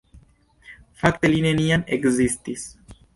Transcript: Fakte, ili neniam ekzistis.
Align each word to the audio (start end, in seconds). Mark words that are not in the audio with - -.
Fakte, 1.01 1.31
ili 1.33 1.43
neniam 1.47 1.83
ekzistis. 1.99 2.65